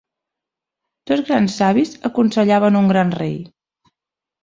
[1.11, 3.41] Dos grans savis aconsellaven un gran rei.